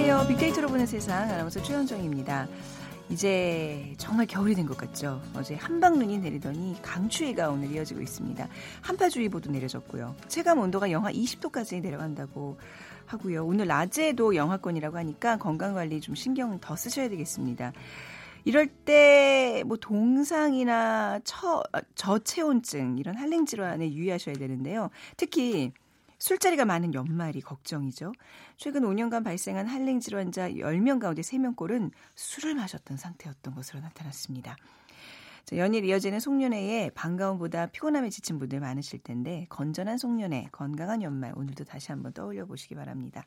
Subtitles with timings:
[0.00, 0.28] 안녕하세요.
[0.28, 2.48] 빅데이터로 보는 세상 아나운서 최현정입니다.
[3.10, 5.20] 이제 정말 겨울이 된 것 같죠.
[5.36, 8.48] 어제 한방눈이 내리더니 강추위가 오늘 이어지고 있습니다.
[8.80, 10.16] 한파주의보도 내려졌고요.
[10.26, 12.58] 체감 온도가 영하 20도까지 내려간다고
[13.04, 13.44] 하고요.
[13.44, 17.72] 오늘 낮에도 영하권이라고 하니까 건강관리 좀 신경 더 쓰셔야 되겠습니다.
[18.46, 21.62] 이럴 때 뭐 동상이나 처,
[21.94, 24.88] 저체온증 이런 한랭 질환에 유의하셔야 되는데요.
[25.18, 25.72] 특히
[26.20, 28.12] 술자리가 많은 연말이 걱정이죠.
[28.56, 34.56] 최근 5년간 발생한 한랭 질환자 10명 가운데 3명꼴은 술을 마셨던 상태였던 것으로 나타났습니다.
[35.46, 41.64] 자, 연일 이어지는 송년회에 반가움보다 피곤함에 지친 분들 많으실 텐데 건전한 송년회, 건강한 연말 오늘도
[41.64, 43.24] 다시 한번 떠올려 보시기 바랍니다.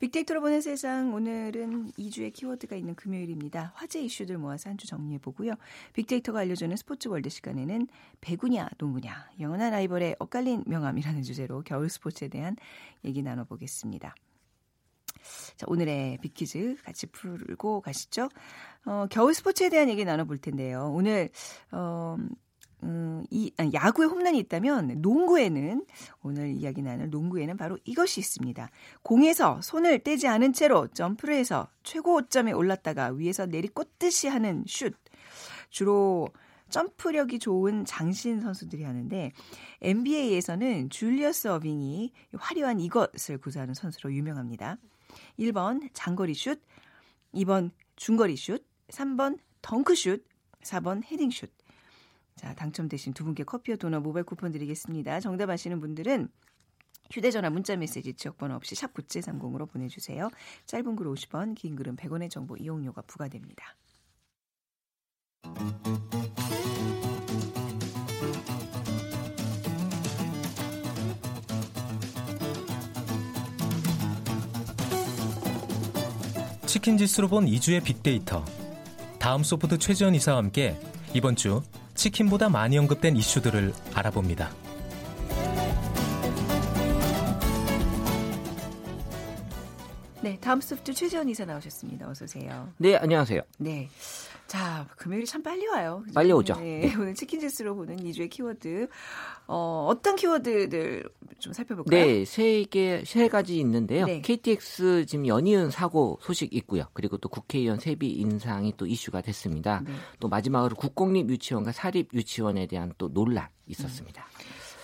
[0.00, 3.72] 빅데이터로 보는 세상 오늘은 2주의 키워드가 있는 금요일입니다.
[3.74, 5.52] 화제 이슈들 모아서 한 주 정리해 보고요.
[5.92, 7.86] 빅데이터가 알려주는 스포츠 월드 시간에는
[8.22, 12.56] 배구냐 농구냐 영원한 라이벌의 엇갈린 명암이라는 주제로 겨울 스포츠에 대한
[13.04, 14.14] 얘기 나눠보겠습니다.
[15.56, 18.30] 자, 오늘의 빅퀴즈 같이 풀고 가시죠.
[18.86, 20.90] 어, 겨울 스포츠에 대한 얘기 나눠볼 텐데요.
[20.94, 21.28] 오늘
[21.72, 22.16] 어,
[22.82, 25.84] 음, 이 아, 야구에 홈런이 있다면 농구에는
[26.22, 28.70] 오늘 이야기 나눌 농구에는 바로 이것이 있습니다.
[29.02, 34.94] 공에서 손을 떼지 않은 채로 점프를 해서 최고점에 올랐다가 위에서 내리꽂듯이 하는 슛.
[35.68, 36.28] 주로
[36.70, 39.32] 점프력이 좋은 장신 선수들이 하는데
[39.82, 44.78] NBA에서는 줄리어스 어빙이 화려한 이것을 구사하는 선수로 유명합니다.
[45.38, 46.60] 1번 장거리 슛,
[47.34, 50.24] 2번 중거리 슛, 3번 덩크 슛,
[50.62, 51.50] 4번 헤딩 슛.
[52.40, 55.20] 자, 당첨되신 두 분께 커피와 도넛 모바일 쿠폰 드리겠습니다.
[55.20, 56.30] 정답 아시는 분들은
[57.10, 60.30] 휴대전화 문자메시지 지역번호 없이 샵 9730으로 보내주세요.
[60.64, 63.76] 짧은 글 50원, 긴 글은 100원의 정보 이용료가 부과됩니다.
[76.64, 78.42] 치킨 지수로 본 2주의 빅데이터.
[79.18, 80.80] 다음 소프트 최지원 이사와 함께
[81.12, 81.60] 이번 주
[82.00, 84.50] 치킨보다 많이 언급된 이슈들을 알아봅니다.
[90.22, 92.08] 네, 다음 소프트 최지원 이사 나오셨습니다.
[92.08, 92.72] 어서 오세요.
[92.78, 93.42] 네, 안녕하세요.
[93.58, 93.90] 네.
[94.50, 96.02] 자, 금요일이 참 빨리 와요.
[96.12, 96.54] 빨리 오죠.
[96.56, 98.88] 네, 오늘 치킨 지수로 보는 2주의 키워드.
[99.46, 102.04] 어, 어떤 키워드들 좀 살펴볼까요?
[102.04, 104.06] 네, 세 개, 세 가지 있는데요.
[104.06, 104.20] 네.
[104.20, 106.86] KTX 지금 연이은 사고 소식 있고요.
[106.94, 109.84] 그리고 또 국회의원 세비 인상이 또 이슈가 됐습니다.
[109.86, 109.92] 네.
[110.18, 114.26] 또 마지막으로 국공립 유치원과 사립 유치원에 대한 또 논란 있었습니다.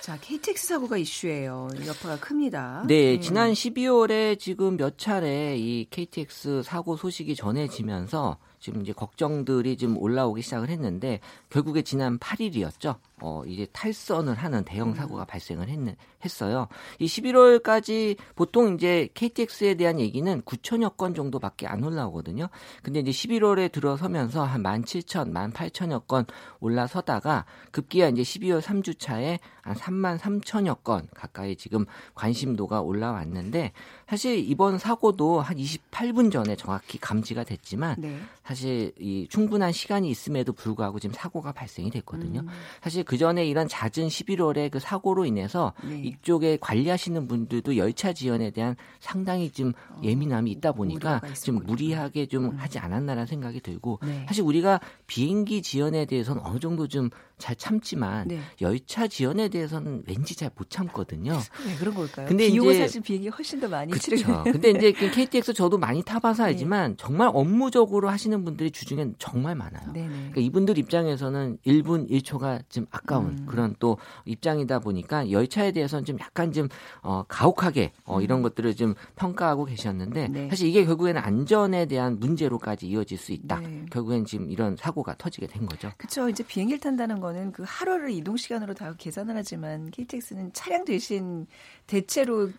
[0.00, 1.66] 자, KTX 사고가 이슈예요.
[1.84, 2.84] 여파가 큽니다.
[2.86, 3.20] 네, 음.
[3.20, 10.42] 지난 12월에 지금 몇 차례 이 KTX 사고 소식이 전해지면서 지금 이제 걱정들이 좀 올라오기
[10.42, 12.96] 시작을 했는데 결국에 지난 8일이었죠.
[13.22, 15.78] 어, 이제 탈선을 하는 대형 사고가 발생을 했,
[16.22, 16.68] 했어요.
[16.98, 22.48] 이 11월까지 보통 이제 KTX에 대한 얘기는 9천여 건 정도밖에 안 올라오거든요.
[22.82, 26.26] 근데 이제 11월에 들어서면서 한 17,000, 18,000여 건
[26.60, 33.72] 올라서다가 급기야 이제 12월 3주차에 한 3만 3천여 건 가까이 지금 관심도가 올라왔는데
[34.06, 38.20] 사실 이번 사고도 한 28분 전에 정확히 감지가 됐지만 네.
[38.44, 42.40] 사실 이 충분한 시간이 있음에도 불구하고 지금 사고가 발생이 됐거든요.
[42.40, 42.48] 음.
[42.80, 45.98] 사실 그 전에 이런 잦은 11월에 그 사고로 인해서 네.
[46.00, 49.72] 이쪽에 관리하시는 분들도 열차 지연에 대한 상당히 좀
[50.02, 51.56] 예민함이 있다 보니까 어, 좀.
[51.64, 52.56] 무리하게 좀 음.
[52.56, 54.24] 하지 않았나라는 생각이 들고 네.
[54.28, 57.08] 사실 우리가 비행기 지연에 대해서는 어느 정도 좀
[57.38, 58.40] 잘 참지만 네.
[58.62, 61.38] 열차 지연에 대해서는 왠지 잘 못 참거든요.
[61.66, 62.26] 왜 그런 걸까요?
[62.28, 63.92] 근데 비용은 이제- 사실 비행기 훨씬 더 많이.
[63.92, 64.44] 치르는.
[64.44, 66.48] 근데 이제 그 KTX 저도 많이 타봐서 네.
[66.50, 69.92] 알지만 정말 업무적으로 하시는 분들이 주중엔 정말 많아요.
[69.92, 70.08] 네네.
[70.08, 73.46] 그러니까 이분들 입장에서는 1분 1초가 좀 아까운 음.
[73.46, 76.68] 그런 또 입장이다 보니까 열차에 대해서는 좀 약간 좀
[77.02, 80.32] 어, 가혹하게 어, 이런 것들을 좀 평가하고 계셨는데 음.
[80.32, 80.48] 네.
[80.48, 83.60] 사실 이게 결국에는 안전에 대한 문제로까지 이어질 수 있다.
[83.60, 83.84] 네.
[83.90, 85.90] 결국엔 지금 이런 사고가 터지게 된 거죠.
[85.98, 86.30] 그렇죠.
[86.30, 91.46] 이제 비행기를 탄다는 거는 그 하루를 이동 시간으로 다 계산을 하지만 KTX는 차량 대신
[91.86, 92.50] 대체로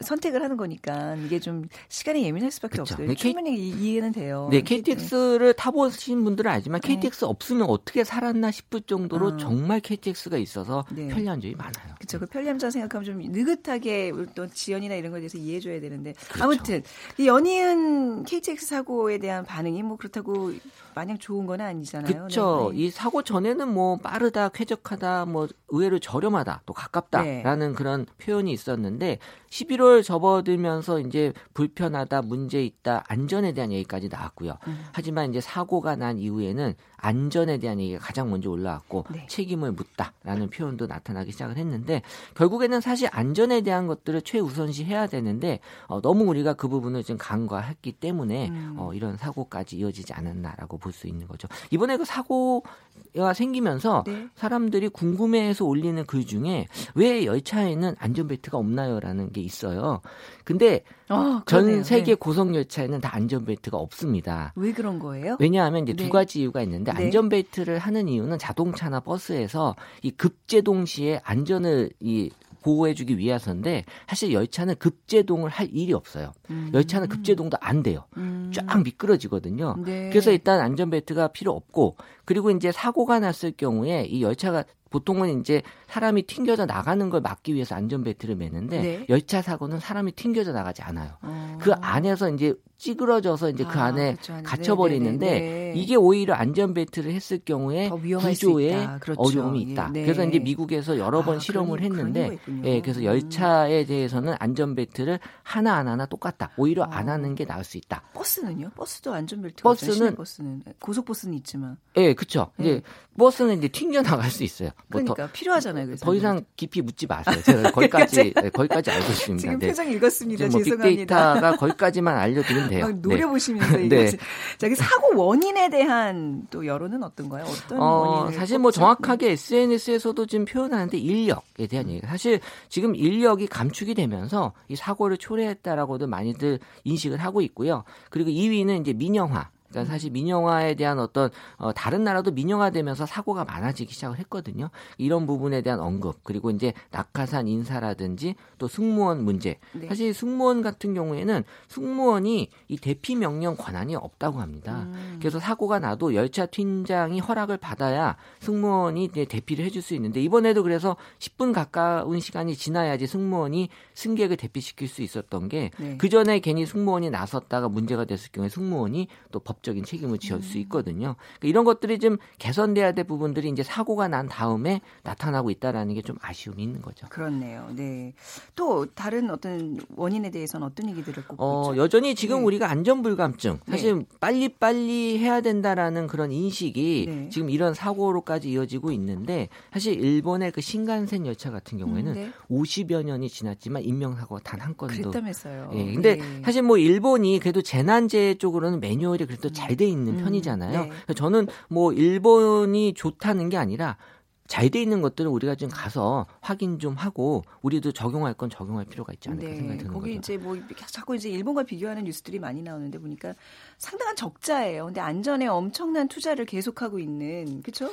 [0.00, 2.82] 선택을 하는 거니까 이게 좀 시간이 예민할 수밖에 그쵸.
[2.94, 3.06] 없어요.
[3.08, 4.48] K- 충분히 이- 이해는 돼요.
[4.50, 6.94] 네, KTX를 타보신 분들은 알지만 네.
[6.94, 9.38] KTX 없으면 어떻게 살았나 싶을 정도로 음.
[9.38, 11.08] 정말 KTX가 있어서 네.
[11.08, 11.94] 편리한 점이 많아요.
[11.98, 12.18] 그렇죠.
[12.20, 16.44] 그 편리함장 생각하면 좀 느긋하게 또 지연이나 이런 거에 대해서 이해해줘야 되는데 그렇죠.
[16.44, 16.82] 아무튼
[17.18, 20.52] 이 연이은 KTX 사고에 대한 반응이 뭐 그렇다고
[20.94, 22.12] 마냥 좋은 건 아니잖아요.
[22.12, 22.70] 그렇죠.
[22.72, 22.78] 네.
[22.78, 27.74] 이 사고 전에는 뭐 빠르다, 쾌적하다, 뭐 의외로 저렴하다, 또 가깝다라는 네.
[27.74, 29.18] 그런 표현이 있었는데
[29.50, 34.56] 11월 접어들면서 이제 불편하다, 문제 있다, 안전에 대한 얘기까지 나왔고요.
[34.66, 34.84] 음.
[34.92, 39.26] 하지만 이제 사고가 난 이후에는 안전에 대한 얘기가 가장 먼저 올라왔고 네.
[39.28, 42.02] 책임을 묻다라는 표현도 나타나기 시작을 했는데
[42.34, 47.92] 결국에는 사실 안전에 대한 것들을 최우선시 해야 되는데 어, 너무 우리가 그 부분을 좀 간과했기
[47.92, 48.74] 때문에 음.
[48.78, 51.46] 어, 이런 사고까지 이어지지 않았나라고 볼 수 있는 거죠.
[51.70, 54.28] 이번에 그 사고가 생기면서 네.
[54.34, 60.00] 사람들이 궁금해해서 올리는 글 중에 왜 열차에는 안전벨트가 없나요라는 게 있어요.
[60.44, 62.14] 근데 어, 전 세계 네.
[62.14, 64.52] 고속 열차에는 다 안전벨트가 없습니다.
[64.56, 65.36] 왜 그런 거예요?
[65.40, 66.04] 왜냐하면 이제 네.
[66.04, 67.04] 두 가지 이유가 있는데 네.
[67.04, 72.30] 안전벨트를 하는 이유는 자동차나 버스에서 이 급제동 시에 안전을 이
[72.66, 76.32] 보호해주기 위해서인데 사실 열차는 급제동을 할 일이 없어요.
[76.50, 76.70] 음.
[76.74, 78.04] 열차는 급제동도 안 돼요.
[78.16, 78.50] 음.
[78.52, 79.76] 쫙 미끄러지거든요.
[79.84, 80.10] 네.
[80.10, 86.26] 그래서 일단 안전벨트가 필요 없고 그리고 이제 사고가 났을 경우에 이 열차가 보통은 이제 사람이
[86.26, 89.06] 튕겨져 나가는 걸 막기 위해서 안전벨트를 매는데 네.
[89.08, 91.12] 열차 사고는 사람이 튕겨져 나가지 않아요.
[91.22, 91.58] 어.
[91.60, 94.36] 그 안에서 이제 찌그러져서 이제 그 아, 그 안에 그렇죠.
[94.36, 99.20] 네, 갇혀버리는데 네, 네, 이게 오히려 안전벨트를 했을 경우에 구조에 그렇죠.
[99.20, 99.90] 어려움이 있다.
[99.92, 100.02] 네.
[100.02, 105.74] 그래서 이제 미국에서 여러 번 아, 실험을 그런, 했는데, 예, 그래서 열차에 대해서는 안전벨트를 하나
[105.76, 106.50] 안 하나 똑같다.
[106.58, 106.86] 오히려 어.
[106.90, 108.02] 안 하는 게 나을 수 있다.
[108.12, 108.70] 버스는요?
[108.76, 112.50] 버스도 안전벨트 버스는 버스는 고속버스는 있지만, 예, 그렇죠.
[112.58, 112.82] 이제
[113.16, 114.70] 버스는 이제 튕겨 나갈 수 있어요.
[114.88, 115.86] 뭐 그러니까 더, 필요하잖아요.
[115.86, 117.36] 그래서 더 이상 깊이 묻지 마세요.
[117.42, 119.40] 제가 거기까지 네, 거기까지 알고 있습니다.
[119.40, 120.48] 지금 표정 읽었습니다.
[120.48, 120.88] 뭐 죄송합니다.
[120.88, 122.90] 빅데이터가 거기까지만 알려드리면 돼요.
[122.92, 123.88] 노려보시면서 네.
[123.88, 124.10] 네.
[124.58, 127.44] 저기 사고 원인에 대한 또 여론은 어떤가요?
[127.44, 132.06] 어떤 어, 사실 뭐 정확하게 SNS에서도 지금 표현하는데 인력에 대한 얘기.
[132.06, 137.84] 사실 지금 인력이 감축이 되면서 이 사고를 초래했다라고도 많이들 인식을 하고 있고요.
[138.10, 139.50] 그리고 2위는 이제 민영화.
[139.76, 144.70] 그러니까 사실 민영화에 대한 어떤 어, 다른 나라도 민영화되면서 사고가 많아지기 시작을 했거든요.
[144.96, 149.58] 이런 부분에 대한 언급 그리고 이제 낙하산 인사라든지 또 승무원 문제.
[149.72, 149.86] 네.
[149.88, 154.86] 사실 승무원 같은 경우에는 승무원이 이 대피 명령 권한이 없다고 합니다.
[154.86, 155.16] 음.
[155.20, 161.52] 그래서 사고가 나도 열차 팀장이 허락을 받아야 승무원이 대피를 해줄 수 있는데 이번에도 그래서 10분
[161.52, 166.08] 가까운 시간이 지나야지 승무원이 승객을 대피시킬 수 있었던 게그 네.
[166.08, 170.60] 전에 괜히 승무원이 나섰다가 문제가 됐을 경우에 승무원이 또 법 법적인 책임을 지을 수 음.
[170.62, 171.16] 있거든요.
[171.38, 176.16] 그러니까 이런 것들이 좀 개선돼야 될 부분들이 이제 사고가 난 다음에 나타나고 있다라는 게 좀
[176.22, 177.08] 아쉬움이 있는 거죠.
[177.08, 177.68] 그렇네요.
[177.74, 178.12] 네.
[178.54, 182.44] 또 다른 어떤 원인에 대해서는 어떤 얘기들을 꼭 어, 여전히 지금 네.
[182.44, 184.04] 우리가 안전 불감증 사실 네.
[184.20, 187.28] 빨리 빨리 해야 된다라는 그런 인식이 네.
[187.30, 192.30] 지금 이런 사고로까지 이어지고 있는데 사실 일본의 그 신간센 열차 같은 경우에는 음, 네.
[192.48, 195.70] 50여 년이 지났지만 인명사고가 단한 건도 그랬다면서요.
[195.74, 195.92] 예.
[195.92, 196.42] 근데 네.
[196.44, 200.24] 사실 뭐 일본이 그래도 재난재해 쪽으로는 매뉴얼이 그래도 잘 돼 있는 음.
[200.24, 200.84] 편이잖아요.
[200.84, 201.14] 네.
[201.14, 203.98] 저는 뭐 일본이 좋다는 게 아니라
[204.46, 209.28] 잘돼 있는 것들은 우리가 좀 가서 확인 좀 하고 우리도 적용할 건 적용할 필요가 있지
[209.28, 210.18] 않을까 네, 생각이 드는 거기 거죠.
[210.18, 210.56] 이제 뭐
[210.86, 213.34] 자꾸 이제 일본과 비교하는 뉴스들이 많이 나오는데 보니까
[213.78, 214.86] 상당한 적자예요.
[214.86, 217.90] 근데 안전에 엄청난 투자를 계속하고 있는 그렇죠?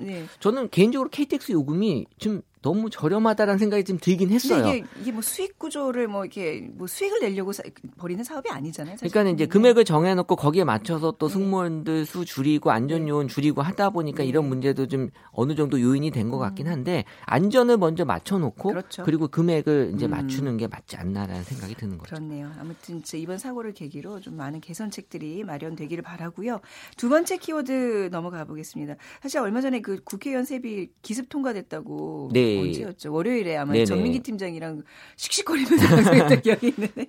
[0.00, 0.26] 네.
[0.40, 4.66] 저는 개인적으로 KTX 요금이 좀 너무 저렴하다라는 생각이 좀 들긴 했어요.
[4.66, 7.62] 이게, 이게 뭐 수익 구조를 뭐 이렇게 뭐 수익을 내려고 사,
[7.96, 8.96] 벌이는 사업이 아니잖아요.
[8.96, 11.34] 그러니까 이제 금액을 정해놓고 거기에 맞춰서 또 네.
[11.34, 14.28] 승무원들 수 줄이고 안전 요원 줄이고 하다 보니까 네.
[14.28, 16.72] 이런 문제도 좀 어느 정도 요인이 된 것 같긴 음.
[16.72, 19.04] 한데 안전을 먼저 맞춰놓고 그렇죠.
[19.04, 20.10] 그리고 금액을 이제 음.
[20.10, 22.16] 맞추는 게 맞지 않나라는 생각이 드는 거죠.
[22.16, 22.50] 그렇네요.
[22.58, 26.60] 아무튼 이번 사고를 계기로 좀 많은 개선책들이 마련되기를 바라고요.
[26.96, 28.96] 두 번째 키워드 넘어가 보겠습니다.
[29.22, 32.55] 사실 얼마 전에 그 국회의원 세비 기습 통과됐다고 네.
[32.60, 33.12] 언제였죠?
[33.12, 33.84] 월요일에 아마 네네.
[33.86, 34.82] 전민기 팀장이랑
[35.16, 37.06] 씩씩거리면서 방송했던 기억이 있는데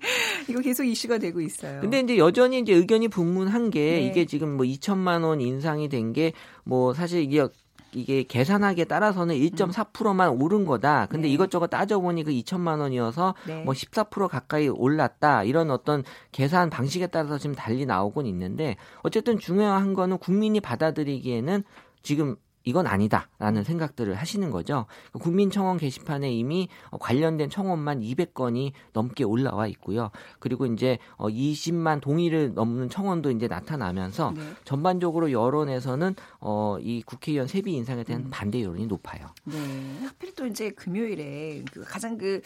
[0.49, 1.81] 이거 계속 이슈가 되고 있어요.
[1.81, 4.01] 근데 이제 여전히 이제 의견이 분분한 게 네.
[4.07, 6.31] 이게 지금 뭐 2천만 원 인상이 된 게
[6.63, 7.47] 뭐 사실 이게
[7.93, 10.41] 이게 계산하기에 따라서는 1.4%만 음.
[10.41, 11.07] 오른 거다.
[11.07, 11.33] 근데 네.
[11.33, 13.63] 이것저것 따져보니 그 2천만 원이어서 네.
[13.65, 15.43] 뭐14% 가까이 올랐다.
[15.43, 21.63] 이런 어떤 계산 방식에 따라서 지금 달리 나오곤 있는데 어쨌든 중요한 거는 국민이 받아들이기에는
[22.03, 22.35] 지금
[22.67, 24.85] 이건 아니다라는 생각들을 하시는 거죠.
[25.13, 26.67] 국민청원 게시판에 이미
[26.99, 30.11] 관련된 청원만 200건이 넘게 올라와 있고요.
[30.39, 34.41] 그리고 이제 20만 어, 동의를 넘는 청원도 이제 나타나면서 네.
[34.65, 38.29] 전반적으로 여론에서는 어, 이 국회의원 세비 인상에 대한 음.
[38.29, 39.27] 반대 여론이 높아요.
[39.45, 39.57] 네.
[40.05, 42.41] 하필 또 이제 금요일에 그 가장 그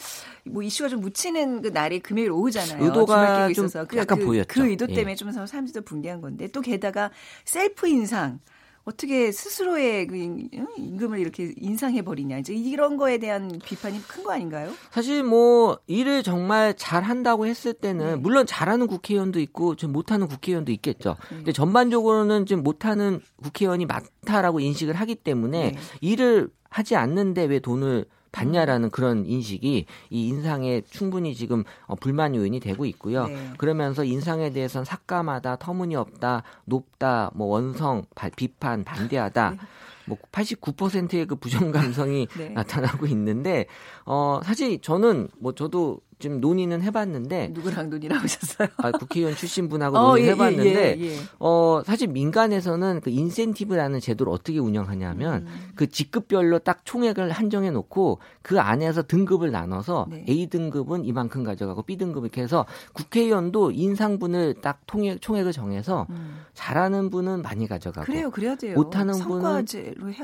[0.45, 2.83] 뭐 이슈가 좀 묻히는 그 날이 금요일 오후잖아요.
[2.83, 3.87] 의도가 좀 있어서.
[3.95, 4.47] 약간 그, 보였죠.
[4.47, 5.15] 그 의도 때문에 예.
[5.15, 7.11] 좀 사람들이 도 분개한 건데 또 게다가
[7.45, 8.39] 셀프 인상
[8.83, 14.71] 어떻게 스스로의 그 임금을 이렇게 인상해 버리냐 이제 이런 거에 대한 비판이 큰 거 아닌가요?
[14.91, 18.15] 사실 뭐 일을 정말 잘 한다고 했을 때는 네.
[18.15, 21.15] 물론 잘하는 국회의원도 있고 좀 못하는 국회의원도 있겠죠.
[21.29, 21.35] 네.
[21.37, 25.77] 근데 전반적으로는 좀 못하는 국회의원이 많다라고 인식을 하기 때문에 네.
[26.01, 32.59] 일을 하지 않는데 왜 돈을 받냐라는 그런 인식이 이 인상에 충분히 지금 어, 불만 요인이
[32.59, 33.27] 되고 있고요.
[33.27, 33.53] 네.
[33.57, 39.49] 그러면서 인상에 대해서는 삭감하다, 터무니없다, 높다, 뭐 원성, 비판, 반대하다.
[39.51, 39.57] 네.
[40.05, 42.49] 뭐 89%의 그 부정 감성이 네.
[42.49, 43.67] 나타나고 있는데
[44.05, 48.69] 어 사실 저는 뭐 저도 좀 논의는 해봤는데 누구랑 논의를 하셨어요?
[48.77, 53.09] 아, 국회의원 출신 분하고 어, 논의 예, 해봤는데 예, 예, 예, 어 사실 민간에서는 그
[53.09, 55.71] 인센티브라는 제도를 어떻게 운영하냐면 음.
[55.75, 60.25] 그 직급별로 딱 총액을 한정해 놓고 그 안에서 등급을 나눠서 네.
[60.29, 66.41] A 등급은 이만큼 가져가고 B 등급 이렇게 해서 국회의원도 인상분을 딱 통액 총액을 정해서 음.
[66.53, 68.75] 잘하는 분은 많이 가져가고 그래요, 그래야 돼요.
[68.75, 69.65] 못하는 분은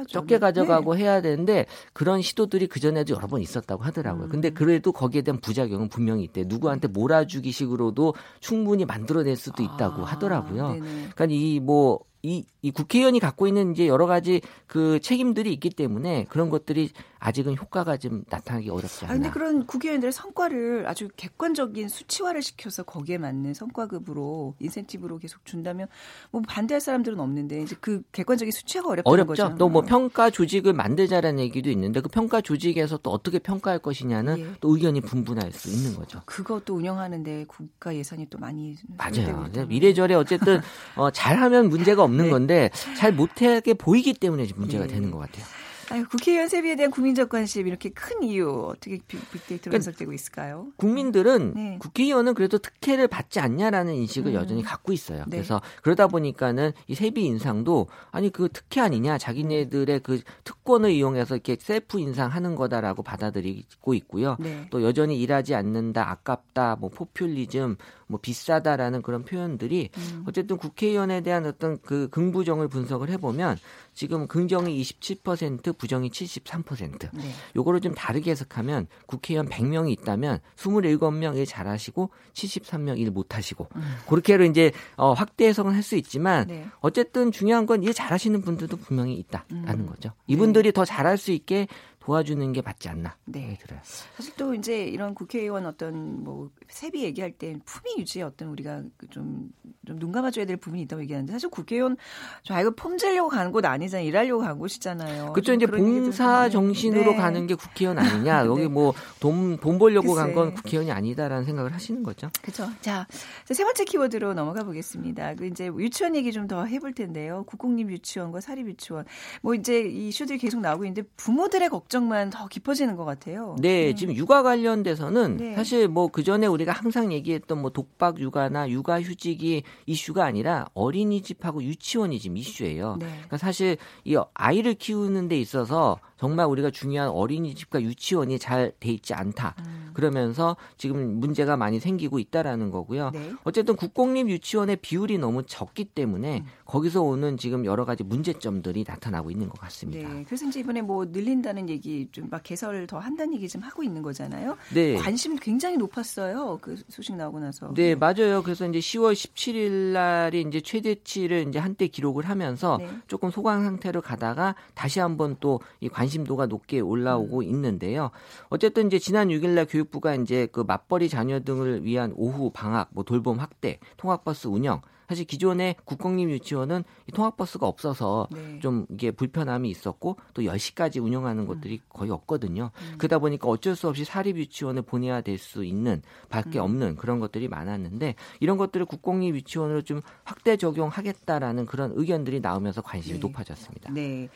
[0.07, 1.03] 적게 가져가고 네.
[1.03, 4.25] 해야 되는데 그런 시도들이 그 전에도 여러 번 있었다고 하더라고요.
[4.25, 4.29] 음.
[4.29, 6.43] 근데 그래도 거기에 대한 부작용은 경우는 분명히 있대.
[6.45, 10.73] 누구한테 몰아주기 식으로도 충분히 만들어낼 수도 있다고 아, 하더라고요.
[10.73, 15.69] 네 그러니까 이 뭐 이, 이 국회의원이 갖고 있는 이제 여러 가지 그 책임들이 있기
[15.69, 19.13] 때문에 그런 것들이 아직은 효과가 좀 나타나기 어렵지 않나.
[19.13, 25.87] 아, 근데 그런 국회의원들의 성과를 아주 객관적인 수치화를 시켜서 거기에 맞는 성과급으로 인센티브로 계속 준다면
[26.31, 29.43] 뭐 반대할 사람들은 없는데 이제 그 객관적인 수치화가 어렵다는 어렵죠.
[29.43, 29.55] 거죠.
[29.57, 34.47] 또 뭐 평가 조직을 만들자라는 얘기도 있는데 그 평가 조직에서 또 어떻게 평가할 것이냐는 예.
[34.59, 36.21] 또 의견이 분분할 수 있는 거죠.
[36.25, 39.47] 그것도 운영하는데 국가 예산이 또 많이 맞아요.
[39.69, 40.61] 이래저래 어쨌든
[40.95, 42.29] 어, 잘하면 문제가 없는 네.
[42.29, 44.93] 건데 잘 못하게 보이기 때문에 문제가 네.
[44.93, 45.45] 되는 것 같아요.
[45.89, 50.67] 아유, 국회의원 세비에 대한 국민적 관심 이렇게 큰 이유 어떻게 빅데이터로 그러니까 분석되고 있을까요?
[50.75, 51.77] 국민들은 네.
[51.79, 54.35] 국회의원은 그래도 특혜를 받지 않냐라는 인식을 음.
[54.35, 55.23] 여전히 갖고 있어요.
[55.27, 55.37] 네.
[55.37, 61.55] 그래서 그러다 보니까는 이 세비 인상도 아니 그 특혜 아니냐 자기네들의 그 특권을 이용해서 이렇게
[61.59, 64.35] 셀프 인상하는 거다라고 받아들이고 있고요.
[64.39, 64.67] 네.
[64.69, 67.77] 또 여전히 일하지 않는다, 아깝다, 뭐 포퓰리즘,
[68.07, 70.23] 뭐 비싸다라는 그런 표현들이 음.
[70.27, 73.57] 어쨌든 국회의원에 대한 어떤 그 긍부정을 분석을 해보면
[73.97, 77.09] 지금 긍정이 27%, 부정이 73%.
[77.13, 77.31] 네.
[77.55, 83.81] 요거를 좀 다르게 해석하면 국회의원 100명이 있다면 27명 일 잘하시고 73명 일 못하시고 음.
[84.07, 86.67] 그렇게로 이제 어, 확대 해석은 할 수 있지만 네.
[86.81, 89.85] 어쨌든 중요한 건 일 잘하시는 분들도 분명히 있다라는 음.
[89.87, 90.11] 거죠.
[90.27, 90.71] 이분들이 네.
[90.73, 91.67] 더 잘할 수 있게
[92.11, 93.17] 도와주는 게 맞지 않나.
[93.25, 93.57] 네.
[93.61, 93.81] 들어요.
[94.15, 99.49] 사실 또 이제 이런 국회의원 어떤 뭐 세비 얘기할 때 품위 유지에 어떤 우리가 좀,
[99.85, 101.95] 좀 눈 감아줘야 될 부분이 있다고 얘기하는데 사실 국회의원
[102.43, 104.05] 저 이거 폼질려고 가는 곳 아니잖아요.
[104.07, 105.33] 일하려고 간 곳이잖아요.
[105.33, 105.53] 그렇죠.
[105.53, 107.17] 이제 봉사 정신으로 네.
[107.17, 108.43] 가는 게 국회의원 아니냐.
[108.43, 108.47] 네.
[108.47, 112.29] 여기 뭐 돈 돈 벌려고 간 건 국회의원이 아니다라는 생각을 하시는 거죠.
[112.41, 112.69] 그렇죠.
[112.81, 113.07] 자,
[113.45, 115.35] 세 번째 키워드로 넘어가 보겠습니다.
[115.35, 117.43] 그 이제 유치원 얘기 좀 더 해볼 텐데요.
[117.47, 119.05] 국공립 유치원과 사립 유치원
[119.41, 123.55] 뭐 이제 이 이슈들이 계속 나오고 있는데 부모들의 걱정 걱정만 더 깊어지는 것 같아요.
[123.59, 123.95] 네, 네.
[123.95, 125.55] 지금 육아 관련돼서는 네.
[125.55, 131.61] 사실 뭐 그 전에 우리가 항상 얘기했던 뭐 독박 육아나 육아 휴직이 이슈가 아니라 어린이집하고
[131.63, 132.97] 유치원이 지금 이슈예요.
[132.99, 133.05] 네.
[133.07, 139.13] 그러니까 사실 이 아이를 키우는 데 있어서 정말 우리가 중요한 어린이집과 유치원이 잘 돼 있지
[139.13, 139.55] 않다.
[139.59, 139.76] 음.
[139.97, 143.09] 그러면서 지금 문제가 많이 생기고 있다라는 거고요.
[143.09, 143.33] 네.
[143.43, 146.45] 어쨌든 국공립 유치원의 비율이 너무 적기 때문에 음.
[146.65, 150.07] 거기서 오는 지금 여러 가지 문제점들이 나타나고 있는 것 같습니다.
[150.07, 150.23] 네.
[150.27, 154.01] 그래서 이제 이번에 뭐 늘린다는 얘기 좀 막 개설 더 한다는 얘기 좀 하고 있는
[154.01, 154.57] 거잖아요.
[154.73, 154.95] 네.
[154.95, 156.59] 관심 굉장히 높았어요.
[156.61, 157.73] 그 소식 나오고 나서.
[157.73, 158.43] 네, 맞아요.
[158.43, 162.89] 그래서 이제 10월 17일 날이 이제 최대치를 이제 한때 기록을 하면서 네.
[163.07, 167.43] 조금 소강 상태로 가다가 다시 한번 또 이 관심도가 높게 올라오고 음.
[167.43, 168.11] 있는데요.
[168.49, 172.89] 어쨌든 이제 지난 6일 날 교육 부가 이제 그 맞벌이 자녀 등을 위한 오후 방학,
[172.91, 178.59] 뭐 돌봄 확대, 통학버스 운영 사실 기존의 국공립 유치원은 통학버스가 없어서 네.
[178.59, 181.47] 좀 이게 불편함이 있었고 또 10시까지 운영하는 음.
[181.47, 182.71] 것들이 거의 없거든요.
[182.75, 182.95] 음.
[182.97, 186.63] 그러다 보니까 어쩔 수 없이 사립 유치원을 보내야 될 수 있는 밖에 음.
[186.63, 193.19] 없는 그런 것들이 많았는데 이런 것들을 국공립 유치원으로 좀 확대 적용하겠다라는 그런 의견들이 나오면서 관심이
[193.19, 193.27] 네.
[193.27, 193.91] 높아졌습니다.
[193.93, 194.27] 네.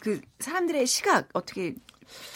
[0.00, 1.76] 그 사람들의 시각 어떻게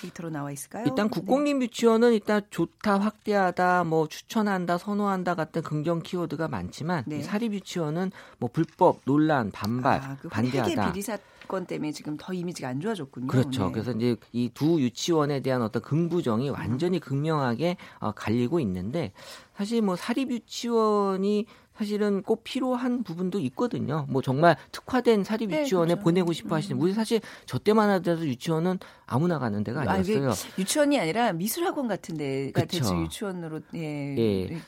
[0.00, 0.85] 데이터로 나와 있을까요?
[0.87, 7.23] 일단 국공립 유치원은 일단 좋다, 확대하다, 뭐 추천한다, 선호한다 같은 긍정 키워드가 많지만 네.
[7.23, 10.93] 사립 유치원은 뭐 불법, 논란, 반발, 아, 그 반대하다.
[10.93, 13.26] 비리 사건 때문에 지금 더 이미지가 안 좋아졌군요.
[13.28, 13.66] 그렇죠.
[13.66, 13.73] 네.
[13.73, 19.12] 그래서 이제 이 두 유치원에 대한 어떤 긍부정이 완전히 극명하게 어, 갈리고 있는데
[19.57, 24.07] 사실 뭐 사립 유치원이 사실은 꼭 필요한 부분도 있거든요.
[24.09, 26.04] 뭐 정말 특화된 사립 네, 유치원에 네, 그렇죠.
[26.04, 30.30] 보내고 싶어 하시는 우리 사실 저 때만 하더라도 유치원은 아무나 가는 데가 아니었어요.
[30.30, 34.62] 아, 유치원이 아니라 미술학원 같은 데가 대체 유치원으로 예, 예.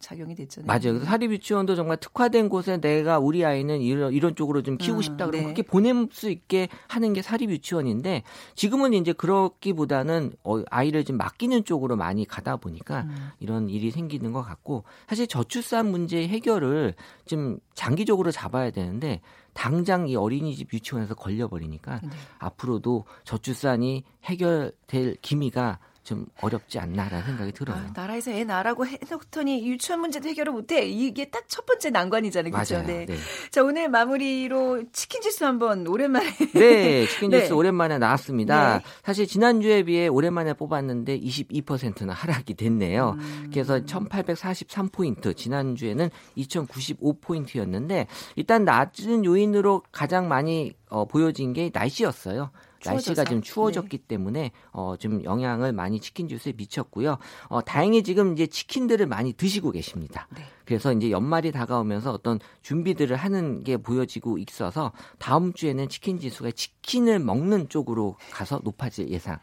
[0.00, 0.66] 작용이 됐잖아요.
[0.66, 0.94] 맞아요.
[0.94, 5.02] 그래서 사립 유치원도 정말 특화된 곳에 내가 우리 아이는 이런 이런 쪽으로 좀 키우고 음,
[5.02, 5.54] 싶다 그러면 네.
[5.54, 8.22] 그렇게 보낼 수 있게 하는 게 사립 유치원인데
[8.54, 13.30] 지금은 이제 그렇기보다는 어, 아이를 좀 맡기는 쪽으로 많이 가다 보니까 음.
[13.40, 16.94] 이런 일이 생기는 것 같고 사실 저출산 문제 해결을
[17.26, 19.20] 좀 장기적으로 잡아야 되는데
[19.52, 22.08] 당장 이 어린이집 유치원에서 걸려버리니까 네.
[22.38, 25.78] 앞으로도 저출산이 해결될 기미가
[26.10, 27.76] 좀 어렵지 않나라는 생각이 들어요.
[27.76, 30.86] 아, 나라에서 애 낳으라고 해놓더니 유치원 문제도 해결을 못해.
[30.86, 32.52] 이게 딱 첫 번째 난관이잖아요.
[32.52, 32.74] 그렇죠?
[32.76, 32.86] 맞아요.
[32.86, 33.06] 네.
[33.06, 33.16] 네.
[33.50, 37.50] 자 오늘 마무리로 치킨 지수 한번 오랜만에 네, 치킨 주스 네.
[37.50, 38.78] 오랜만에 나왔습니다.
[38.78, 38.84] 네.
[39.02, 43.16] 사실 지난주에 비해 오랜만에 뽑았는데 22%나 하락이 됐네요.
[43.18, 43.50] 음.
[43.52, 52.50] 그래서 1843포인트, 지난주에는 2095포인트였는데 일단 낮은 요인으로 가장 많이 어, 보여진 게 날씨였어요.
[52.84, 53.30] 날씨가 추워져서?
[53.30, 57.18] 좀 추워졌기 때문에 어, 좀 영향을 많이 치킨 주스에 미쳤고요.
[57.48, 60.28] 어, 다행히 지금 이제 치킨들을 많이 드시고 계십니다.
[60.36, 60.42] 네.
[60.70, 67.18] 그래서 이제 연말이 다가오면서 어떤 준비들을 하는 게 보여지고 있어서 다음 주에는 치킨 지수가 치킨을
[67.18, 69.40] 먹는 쪽으로 가서 높아질 예상이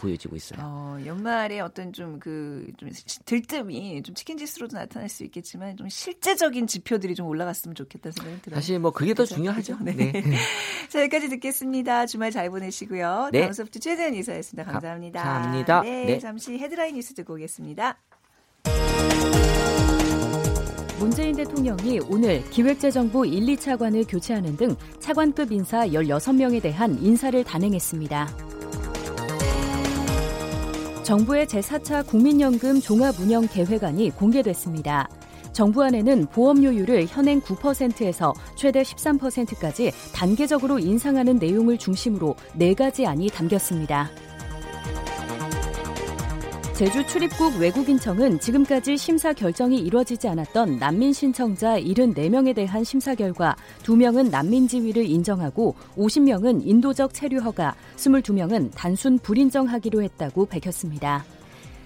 [0.00, 0.60] 보여지고 있어요.
[0.62, 2.88] 어, 연말에 어떤 좀 그좀
[3.24, 8.60] 들뜸이 좀 치킨 지수로도 나타날 수 있겠지만 좀 실제적인 지표들이 좀 올라갔으면 좋겠다는 생각이 들어요.
[8.60, 9.34] 사실 뭐 그게 더 그죠?
[9.34, 9.76] 중요하죠.
[9.80, 9.92] 네.
[9.96, 10.22] 네.
[10.88, 12.06] 자 여기까지 듣겠습니다.
[12.06, 13.30] 주말 잘 보내시고요.
[13.32, 13.40] 네.
[13.40, 14.70] 다음 소프트 최대한 이사였습니다.
[14.70, 15.20] 감사합니다.
[15.20, 15.80] 감사합니다.
[15.82, 16.18] 네, 네.
[16.20, 17.98] 잠시 헤드라인 뉴스 듣고 오겠습니다.
[21.00, 28.28] 문재인 대통령이 오늘 기획재정부 1, 2차관을 교체하는 등 차관급 인사 16명에 대한 인사를 단행했습니다.
[31.02, 35.08] 정부의 제4차 국민연금 종합운영 계획안이 공개됐습니다.
[35.52, 44.10] 정부안에는 보험료율을 현행 9%에서 최대 13%까지 단계적으로 인상하는 내용을 중심으로 네 가지 안이 담겼습니다.
[46.80, 54.30] 제주 출입국 외국인청은 지금까지 심사 결정이 이뤄지지 않았던 난민 신청자 74명에 대한 심사 결과 2명은
[54.30, 61.22] 난민 지위를 인정하고 50명은 인도적 체류 허가, 22명은 단순 불인정하기로 했다고 밝혔습니다.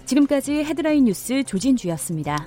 [0.05, 2.47] 지금까지 헤드라인 뉴스 조진주였습니다.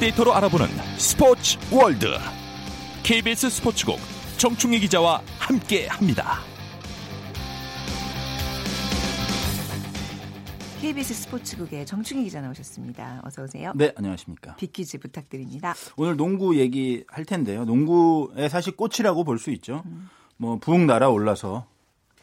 [0.00, 2.06] 빅데이터로 알아보는 스포츠 월드
[3.02, 3.98] KBS 스포츠국
[4.38, 6.38] 정충희 기자와 함께합니다.
[10.80, 13.20] KBS 스포츠국의 정충희 기자 나오셨습니다.
[13.24, 13.72] 어서 오세요.
[13.76, 14.56] 네, 안녕하십니까.
[14.56, 15.74] 빅퀴즈 부탁드립니다.
[15.96, 17.66] 오늘 농구 얘기 할 텐데요.
[17.66, 19.84] 농구의 사실 꽃이라고 볼 수 있죠.
[20.38, 21.66] 뭐 부웅 날아올라서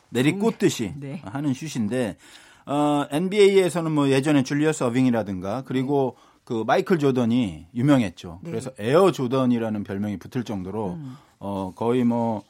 [0.10, 1.22] 내리꽂듯이 네.
[1.24, 2.18] 하는 슛인데
[2.66, 8.39] 어, NBA에서는 뭐 예전에 줄리어스 어빙이라든가 그리고 그 마이클 조던이 유명했죠.
[8.41, 8.51] 네.
[8.51, 10.97] 그래서 에어 조던이라는 별명이 붙을 정도로
[11.39, 12.43] 어 거의 뭐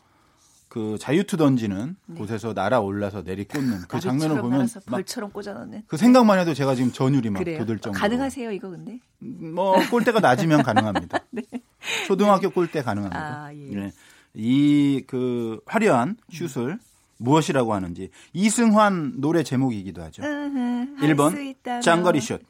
[0.78, 5.84] 그 자유투 던지는 곳에서 날아올라서 내리꽂는 그 장면을 보면 벌처럼 꽂아넣는.
[5.88, 7.60] 그 생각만 해도 제가 지금 전율이 막 그래요.
[7.60, 9.00] 돋을 정도로 가능하세요 이거 근데?
[9.18, 11.20] 뭐 골대가 낮으면 가능합니다.
[12.08, 13.46] 초등학교 골대 가능합니다.
[13.46, 13.92] 아, 예.
[14.36, 16.78] 이그 화려한 슛을
[17.18, 20.22] 무엇이라고 하는지 이승환 노래 제목이기도 하죠.
[20.24, 22.42] 음, 1번 장거리 슛,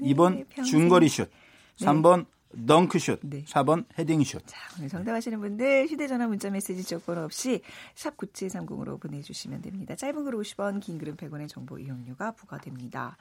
[0.00, 0.64] 2번 네, 평생.
[0.64, 1.30] 중거리 슛,
[1.78, 2.26] 3번
[2.66, 3.44] 덩크 슛, 네.
[3.44, 4.42] 4번 헤딩 슛.
[4.46, 7.62] 자, 오늘 정답하시는 분들 휴대전화 문자 메시지 조건 없이
[7.94, 9.94] 샵 9730으로 보내주시면 됩니다.
[9.96, 13.16] 짧은 글 50원, 긴 글은 100원의 정보 이용료가 부과됩니다.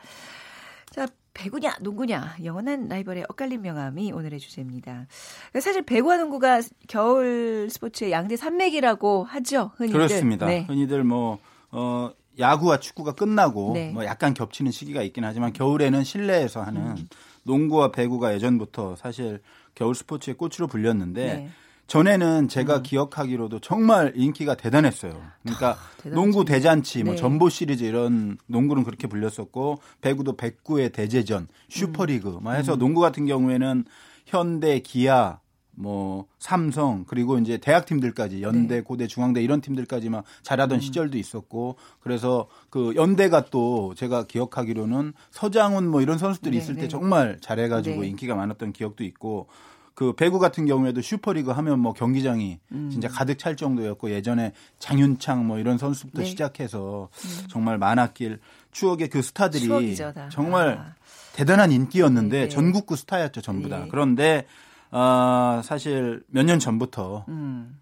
[0.89, 5.07] 자, 배구냐, 농구냐, 영원한 라이벌의 엇갈린 명함이 오늘의 주제입니다.
[5.49, 9.97] 그러니까 사실 배구와 농구가 겨울 스포츠의 양대 산맥이라고 하죠, 흔히들.
[9.97, 10.47] 그렇습니다.
[10.47, 10.65] 네.
[10.67, 13.91] 흔히들 뭐 어, 야구와 축구가 끝나고 네.
[13.91, 17.09] 뭐 약간 겹치는 시기가 있긴 하지만 겨울에는 실내에서 하는 음.
[17.43, 19.41] 농구와 배구가 예전부터 사실
[19.75, 21.49] 겨울 스포츠의 꽃으로 불렸는데 네.
[21.87, 25.11] 전에는 제가 기억하기로도 정말 인기가 대단했어요.
[25.41, 26.15] 그러니까 대단하죠.
[26.15, 27.19] 농구 대잔치, 뭐 네.
[27.19, 33.83] 전보 시리즈 이런 농구는 그렇게 불렸었고 배구도 백구의 대제전, 슈퍼리그, 막 해서 농구 같은 경우에는
[34.25, 35.40] 현대, 기아,
[35.73, 38.81] 뭐 삼성 그리고 이제 대학 팀들까지 연대, 네.
[38.81, 45.87] 고대, 중앙대 이런 팀들까지 막 잘하던 시절도 있었고 그래서 그 연대가 또 제가 기억하기로는 서장훈
[45.87, 46.81] 뭐 이런 선수들이 네, 있을 네.
[46.81, 48.07] 때 정말 잘해가지고 네.
[48.07, 49.47] 인기가 많았던 기억도 있고
[49.93, 55.59] 그 배구 같은 경우에도 슈퍼리그 하면 뭐 경기장이 진짜 가득 찰 정도였고 예전에 장윤창 뭐
[55.59, 56.23] 이런 선수부터 음.
[56.23, 56.29] 네.
[56.29, 57.09] 시작해서
[57.49, 58.39] 정말 많았길
[58.71, 60.29] 추억의 그 스타들이 추억이죠, 다.
[60.31, 60.95] 정말 아.
[61.33, 62.49] 대단한 인기였는데 네, 네.
[62.49, 63.83] 전국구 스타였죠 전부 다.
[63.83, 63.87] 예.
[63.89, 64.45] 그런데
[64.91, 67.77] 아 사실 몇 년 전부터 음.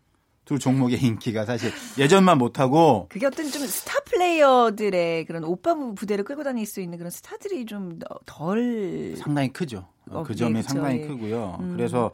[0.45, 6.43] 두 종목의 인기가 사실 예전만 못하고 그게 어떤 좀 스타 플레이어들의 그런 오빠 부대를 끌고
[6.43, 9.87] 다닐 수 있는 그런 스타들이 좀 덜 상당히 크죠.
[10.09, 10.61] 어, 그 어, 점이 네.
[10.63, 11.07] 상당히 예.
[11.07, 11.57] 크고요.
[11.59, 11.75] 음.
[11.75, 12.11] 그래서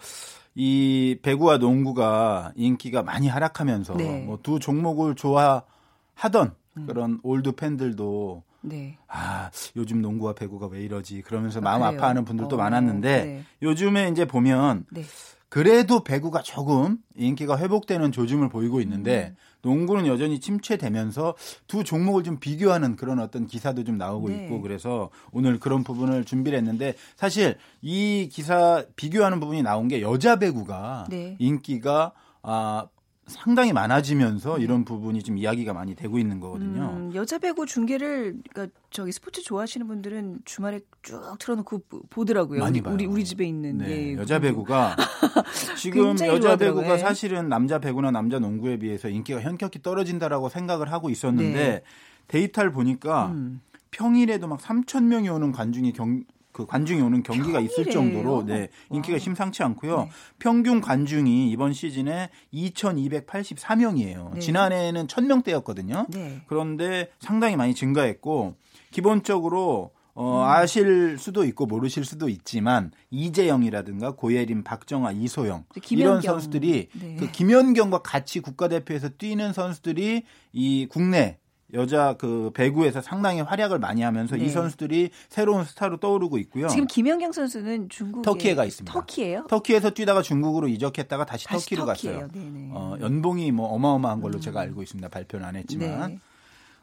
[0.53, 4.23] 이 배구와 농구가 인기가 많이 하락하면서 네.
[4.25, 6.55] 뭐 두 종목을 좋아하던
[6.87, 8.97] 그런 올드 팬들도 네.
[9.07, 11.97] 아 요즘 농구와 배구가 왜 이러지 그러면서 마음 그래요?
[11.97, 13.43] 아파하는 분들도 어, 많았는데 네.
[13.61, 15.03] 요즘에 이제 보면 네.
[15.49, 19.35] 그래도 배구가 조금 인기가 회복되는 조짐을 보이고 있는데 음.
[19.61, 21.35] 농구는 여전히 침체되면서
[21.67, 24.43] 두 종목을 좀 비교하는 그런 어떤 기사도 좀 나오고 네.
[24.43, 30.37] 있고 그래서 오늘 그런 부분을 준비를 했는데 사실 이 기사 비교하는 부분이 나온 게 여자
[30.37, 31.35] 배구가 네.
[31.39, 32.87] 인기가 아
[33.27, 36.93] 상당히 많아지면서 이런 부분이 좀 이야기가 많이 되고 있는 거거든요.
[36.95, 42.59] 음, 여자 배구 중계를 그러니까 저기 스포츠 좋아하시는 분들은 주말에 쭉 틀어놓고 보- 보더라고요.
[42.59, 42.93] 많이 봐요.
[42.93, 44.37] 우리 우리 집에 있는 네, 예, 여자.
[44.37, 44.95] 배구가
[45.77, 46.55] 지금 여자.
[46.55, 46.97] 배구가 예.
[46.99, 51.81] 사실은 남자 배구나 남자 농구에 비해서 인기가 현격히 떨어진다라고 생각을 하고 있었는데 네.
[52.27, 53.59] 데이터를 보니까 음.
[53.89, 56.23] 평일에도 막 3천 명이 오는 관중이 경,
[56.55, 57.91] 그 관중이 오는 경기가 있을 평일에요?
[57.91, 59.19] 정도로 네, 인기가 와.
[59.19, 60.03] 심상치 않고요.
[60.03, 60.09] 네.
[60.39, 64.35] 평균 관중이 이번 시즌에 2,284명이에요.
[64.35, 64.39] 네.
[64.39, 66.09] 지난해에는 1,000명대였거든요.
[66.11, 66.41] 네.
[66.47, 68.55] 그런데 상당히 많이 증가했고
[68.91, 70.47] 기본적으로 어, 음.
[70.47, 76.09] 아실 수도 있고 모르실 수도 있지만 이재영이라든가 고예린, 박정아, 이소영 김연경.
[76.09, 77.15] 이런 선수들이 네.
[77.19, 81.37] 그 김연경과 같이 국가대표에서 뛰는 선수들이 이 국내
[81.75, 84.45] 여자 그 배구에서 상당히 활약을 많이 하면서 네.
[84.45, 86.67] 이 선수들이 새로운 스타로 떠오르고 있고요.
[86.69, 88.91] 지금 김연경 선수는 중국에 터키에 가 있습니다.
[88.91, 89.45] 터키예요?
[89.47, 92.19] 터키에서 뛰다가 중국으로 이적했다가 다시, 다시 터키로 터키예요.
[92.21, 92.31] 갔어요.
[92.33, 92.69] 네네.
[92.71, 95.07] 어, 연봉이 뭐 어마어마한 걸로 제가 알고 있습니다.
[95.09, 96.19] 발표는 안 했지만 네.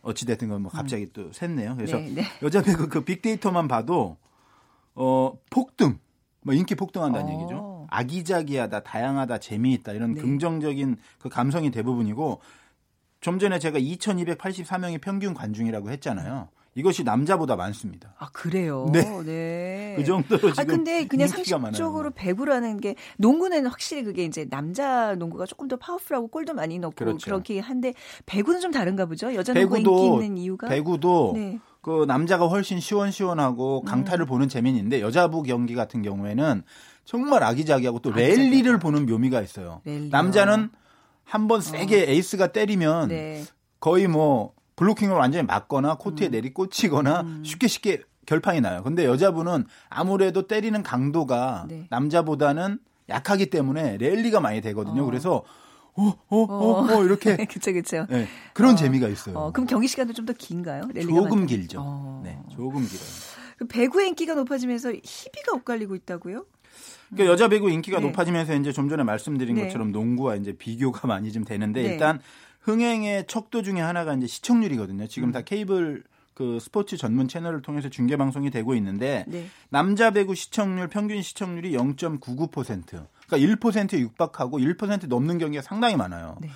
[0.02, 1.76] 어찌 됐든 건 뭐 갑자기 또 샜네요.
[1.76, 2.22] 그래서 네, 네.
[2.42, 4.16] 여자 배구 그 빅데이터만 봐도
[4.94, 5.98] 어 폭등,
[6.42, 7.38] 뭐 인기 폭등한다는 어.
[7.38, 7.86] 얘기죠.
[7.88, 10.20] 아기자기하다, 다양하다, 재미있다 이런 네.
[10.20, 12.40] 긍정적인 그 감성이 대부분이고
[13.22, 16.48] 좀 전에 제가 2,284명이 평균 관중이라고 했잖아요.
[16.74, 18.14] 이것이 남자보다 많습니다.
[18.18, 18.88] 아 그래요.
[18.92, 19.02] 네.
[19.24, 19.94] 네.
[19.96, 22.10] 그 정도로 지금 아 근데 그냥 상식적으로 많아요.
[22.14, 27.04] 배구라는 게 농구는 확실히 그게 이제 남자 농구가 조금 더 파워풀하고 골도 많이 넣고 그
[27.04, 27.30] 그렇죠.
[27.30, 27.94] 렇긴 한데
[28.26, 29.34] 배구는 좀 다른가 보죠.
[29.34, 31.58] 여자 농구가 인기 배구도 있는 이유가 배구도 네.
[31.80, 33.84] 그 남자가 훨씬 시원시원하고 음.
[33.84, 36.62] 강타를 보는 재미는 있는데 여자부 경기 같은 경우에는
[37.04, 38.42] 정말 아기자기하고 또 아기자기하다.
[38.42, 39.80] 랠리를 보는 묘미가 있어요.
[39.84, 40.08] 랠리요.
[40.10, 40.70] 남자는
[41.24, 43.44] 한 번 세게 에이스가 때리면 네.
[43.80, 47.42] 거의 뭐 블로킹을 완전히 맞거나 코트에 내리 꽂히거나 음.
[47.44, 48.82] 쉽게 쉽게 결판이 나요.
[48.82, 51.86] 근데 여자분은 아무래도 때리는 강도가 네.
[51.90, 55.02] 남자보다는 약하기 때문에 랠리가 많이 되거든요.
[55.02, 55.06] 어.
[55.06, 55.42] 그래서
[55.94, 58.06] 어, 어, 어, 어, 이렇게 그쵸 그쵸.
[58.08, 58.76] 네, 그런 어.
[58.76, 59.36] 재미가 있어요.
[59.38, 60.82] 어, 그럼 경기 시간도 좀 더 긴가요?
[61.02, 61.46] 조금 많다면?
[61.46, 61.78] 길죠.
[61.82, 62.20] 어.
[62.24, 63.08] 네, 조금 길어요.
[63.58, 66.46] 그 배구의 인기가 높아지면서 희비가 엇갈리고 있다고요?
[67.10, 68.06] 그러니까 여자 배구 인기가 네.
[68.06, 69.64] 높아지면서 이제 좀 전에 말씀드린 네.
[69.64, 71.88] 것처럼 농구와 이제 비교가 많이 좀 되는데 네.
[71.92, 72.20] 일단
[72.60, 75.06] 흥행의 척도 중에 하나가 이제 시청률이거든요.
[75.08, 75.32] 지금 음.
[75.32, 76.04] 다 케이블
[76.34, 79.46] 그 스포츠 전문 채널을 통해서 중계 방송이 되고 있는데 네.
[79.68, 83.06] 남자 배구 시청률 평균 시청률이 0.99%.
[83.26, 86.38] 그러니까 1%에 육박하고 1% 넘는 경기가 상당히 많아요.
[86.40, 86.48] 네.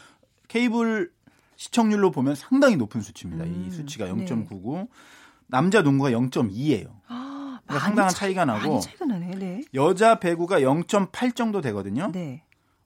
[0.49, 1.11] 케이블
[1.57, 3.45] 시청률로 보면 상당히 높은 수치입니다.
[3.45, 4.13] 음, 이 수치가 네.
[4.13, 4.89] 0.99.
[5.47, 6.89] 남자 농구가 0.2예요.
[7.67, 9.31] 아, 그러니까 상당한 차이- 차이가 나고 차이가 나네.
[9.37, 9.61] 네.
[9.75, 12.11] 여자 배구가 0.8 정도 되거든요.
[12.13, 12.43] 네.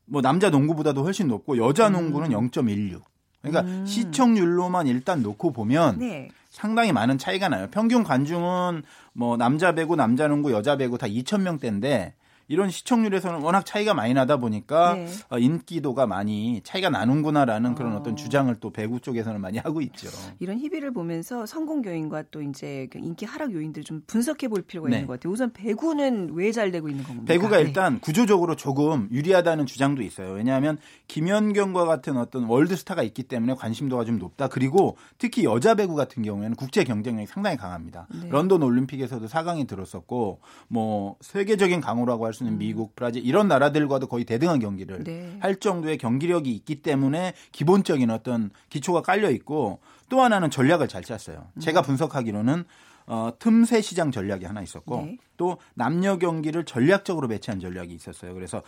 [0.06, 3.00] 뭐 남자 농구보다도 훨씬 높고 여자 농구는 0.16.
[3.42, 3.86] 그러니까 음.
[3.86, 6.28] 시청률로만 일단 놓고 보면 네.
[6.50, 7.68] 상당히 많은 차이가 나요.
[7.70, 12.14] 평균 관중은 뭐 남자 배구, 남자 농구, 여자 배구 다 2천 명대인데
[12.50, 15.06] 이런 시청률에서는 워낙 차이가 많이 나다 보니까 네.
[15.28, 17.96] 어, 인기도가 많이 차이가 나는구나라는 그런 어.
[17.98, 20.08] 어떤 주장을 또 배구 쪽에서는 많이 하고 있죠.
[20.40, 24.88] 이런 희비를 보면서 성공 요인과 또 이제 그 인기 하락 요인들 좀 분석해 볼 필요가
[24.88, 24.96] 네.
[24.96, 25.32] 있는 것 같아요.
[25.32, 27.26] 우선 배구는 왜 잘 되고 있는 겁니까?
[27.28, 27.62] 배구가 네.
[27.62, 30.32] 일단 구조적으로 조금 유리하다는 주장도 있어요.
[30.32, 34.48] 왜냐하면 김연경과 같은 어떤 월드스타가 있기 때문에 관심도가 좀 높다.
[34.48, 38.08] 그리고 특히 여자 배구 같은 경우에는 국제 경쟁력이 상당히 강합니다.
[38.20, 38.28] 네.
[38.28, 44.24] 런던 올림픽에서도 4강이 들었었고 뭐 세계적인 강호라고 할 수 있는 미국, 브라질 이런 나라들과도 거의
[44.24, 45.04] 대등한 경기를 음.
[45.04, 45.36] 네.
[45.40, 51.46] 할 정도의 경기력이 있기 때문에 기본적인 어떤 기초가 깔려 있고 또 하나는 전략을 잘 짰어요.
[51.54, 51.60] 음.
[51.60, 52.64] 제가 분석하기로는
[53.06, 55.18] 어, 틈새 시장 전략이 하나 있었고 네.
[55.36, 58.34] 또 남녀 경기를 전략적으로 배치한 전략이 있었어요.
[58.34, 58.62] 그래서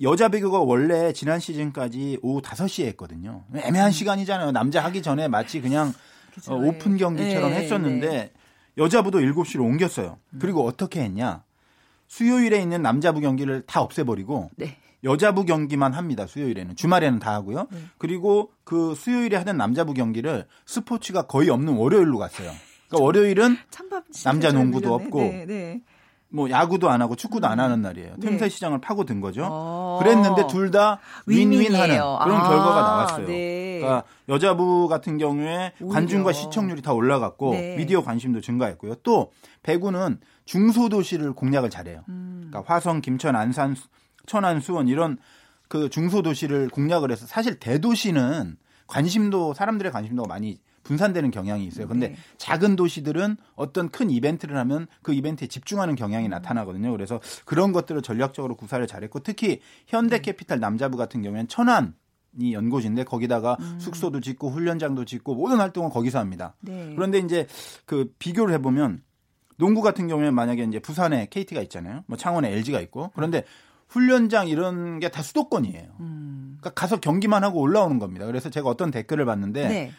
[0.00, 3.44] 여자 배구가 원래 지난 시즌까지 오후 5시에 했거든요.
[3.54, 4.52] 애매한 시간이잖아요.
[4.52, 5.92] 남자 하기 전에 마치 그냥 음.
[6.34, 6.52] 그죠.
[6.52, 8.32] 어, 오픈 경기처럼 네, 했었는데 네.
[8.76, 10.18] 여자부도 7시로 옮겼어요.
[10.40, 11.44] 그리고 어떻게 했냐?
[12.08, 14.76] 수요일에 있는 남자부 경기를 다 없애버리고 네.
[15.02, 16.26] 여자부 경기만 합니다.
[16.26, 17.66] 수요일에는 주말에는 다 하고요.
[17.70, 17.78] 네.
[17.98, 22.50] 그리고 그 수요일에 하던 남자부 경기를 스포츠가 거의 없는 월요일로 갔어요.
[22.88, 23.56] 그러니까 월요일은
[24.24, 24.94] 남자 잘 농구도.
[24.94, 25.80] 없고 네, 네.
[26.30, 28.14] 뭐 야구도 안 하고 축구도 안 하는 날이에요.
[28.16, 28.26] 네.
[28.28, 29.46] 틈새 시장을 파고든 거죠.
[29.48, 30.00] 어.
[30.02, 31.88] 그랬는데 둘 다 윈윈하는.
[31.96, 33.26] 그런 아, 결과가 나왔어요.
[33.26, 33.78] 네.
[33.80, 35.92] 그러니까 여자부 같은 경우에 오히려.
[35.94, 37.76] 관중과 시청률이 다 올라갔고 네.
[37.76, 38.96] 미디어 관심도 증가했고요.
[39.04, 39.30] 또
[39.62, 42.04] 배구는 중소도시를 공략을 잘해요.
[42.08, 42.48] 음.
[42.50, 43.76] 그러니까 화성, 김천, 안산,
[44.26, 45.18] 천안, 수원 이런
[45.68, 51.88] 그 중소도시를 공략을 해서 사실 대도시는 관심도 사람들의 관심도가 많이 분산되는 경향이 있어요.
[51.88, 52.16] 근데 네.
[52.36, 55.96] 작은 도시들은 어떤 큰 이벤트를 하면 그 이벤트에 집중하는 음.
[55.96, 56.92] 경향이 나타나거든요.
[56.92, 61.94] 그래서 그런 것들을 전략적으로 구사를 잘했고 특히 현대캐피탈 남자부 같은 경우에는 천안
[62.38, 63.78] 이 연고지인데 거기다가 음.
[63.78, 66.54] 숙소도 짓고 훈련장도 짓고 모든 활동을 거기서 합니다.
[66.60, 66.92] 네.
[66.94, 67.46] 그런데 이제
[67.86, 69.02] 그 비교를 해보면
[69.56, 72.02] 농구 같은 경우에는 만약에 이제 부산에 KT가 있잖아요.
[72.06, 73.44] 뭐 창원에 LG가 있고 그런데
[73.88, 75.88] 훈련장 이런 게 다 수도권이에요.
[76.00, 76.56] 음.
[76.60, 78.26] 그러니까 가서 경기만 하고 올라오는 겁니다.
[78.26, 79.92] 그래서 제가 어떤 댓글을 봤는데 네.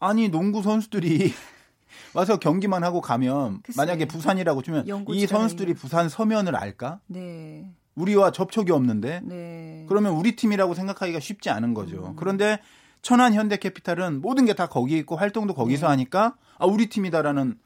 [0.00, 1.32] 아니 농구 선수들이
[2.14, 3.76] 와서 경기만 하고 가면 글쎄.
[3.80, 5.74] 만약에 부산이라고 치면 이 선수들이.
[5.74, 7.00] 부산 서면을 알까?
[7.06, 7.70] 네.
[7.94, 9.84] 우리와 접촉이 없는데 네.
[9.88, 12.08] 그러면 우리 팀이라고 생각하기가 쉽지 않은 거죠.
[12.08, 12.16] 음.
[12.16, 12.58] 그런데
[13.02, 15.90] 천안 현대캐피탈은 모든 게 다 거기 있고 활동도 거기서 네.
[15.90, 17.56] 하니까 아 우리 팀이다라는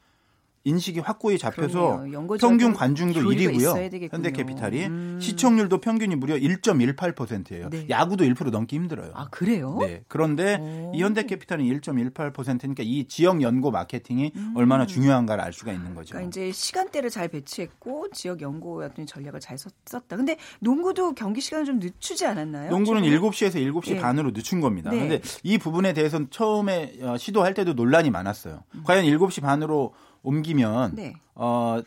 [0.67, 2.03] 인식이 확고히 잡혀서
[2.39, 3.55] 평균 좀 관중도 교류가 1위고요.
[3.55, 4.17] 있어야 되겠군요.
[4.17, 5.17] 현대캐피탈이 음.
[5.21, 7.69] 시청률도 평균이 무려 1.18%예요.
[7.69, 7.85] 네.
[7.89, 9.11] 야구도 1% 넘기 힘들어요.
[9.13, 9.77] 아 그래요?
[9.79, 10.03] 네.
[10.09, 10.91] 그런데 오.
[10.93, 16.15] 이 현대캐피탈은 1.18%니까 이 지역 연고 마케팅이 얼마나 중요한가를 알 수가 있는 거죠.
[16.15, 16.17] 음.
[16.17, 20.17] 그러니까 이제 시간대를 잘 배치했고 지역 연고 같은 전략을 잘 썼- 썼다.
[20.17, 22.69] 근데 농구도 경기 시간을 좀 늦추지 않았나요?
[22.71, 23.19] 농구는 최근에?
[23.21, 23.99] 7시에서 7시 예.
[23.99, 24.89] 반으로 늦춘 겁니다.
[24.91, 24.97] 네.
[24.97, 28.63] 그런데 이 부분에 대해서는 처음에 어, 시도할 때도 논란이 많았어요.
[28.83, 29.93] 과연 7시 반으로
[30.27, 30.95] 옮기면 음.
[30.95, 31.13] 네.
[31.35, 31.79] 어,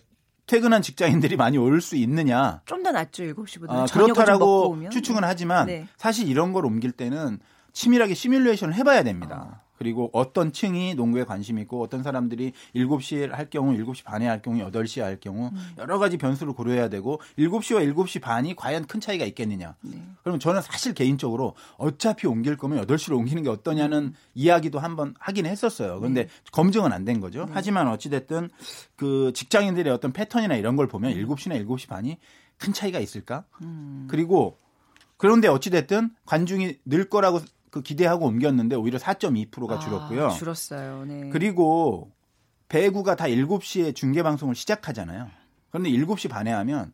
[0.47, 2.61] 퇴근한 직장인들이 많이 올 수 있느냐?
[2.67, 3.71] 좀 더 낫죠 7시보다.
[3.71, 4.89] 아, 그렇다라고.
[4.91, 5.87] 추측은 하지만 네.
[5.97, 7.39] 사실 이런 걸 옮길 때는
[7.73, 9.63] 치밀하게 시뮬레이션을 해봐야 됩니다.
[9.81, 14.59] 그리고 어떤 층이 농구에 관심이 있고 어떤 사람들이 7시에 할 경우 7시 반에 할 경우
[14.59, 15.75] 8시에 할 경우 음.
[15.79, 19.75] 여러 가지 변수를 고려해야 되고 7시와 7시 반이 과연 큰 차이가 있겠느냐.
[19.81, 20.03] 네.
[20.23, 24.15] 그럼 저는 사실 개인적으로 어차피 옮길 거면 8시로 옮기는 게 어떠냐는 음.
[24.35, 25.99] 이야기도 한번 하긴 했었어요.
[25.99, 26.29] 그런데 네.
[26.53, 27.49] 검증은 안 된 거죠.
[27.51, 28.51] 하지만 어찌 됐든
[28.97, 32.19] 그 직장인들의 어떤 패턴이나 이런 걸 보면 7시나 7시 반이
[32.59, 33.45] 큰 차이가 있을까?
[33.63, 34.07] 음.
[34.11, 34.59] 그리고
[35.17, 37.41] 그런데 어찌 됐든 관중이 늘 거라고
[37.71, 40.27] 그 기대하고 옮겼는데 오히려 4.2%가 줄었고요.
[40.27, 41.05] 아, 줄었어요.
[41.07, 41.31] 네.
[41.31, 42.11] 그리고
[42.69, 45.29] 배구가 다 7시에 중계 방송을 시작하잖아요.
[45.71, 46.93] 그런데 7시 반에 하면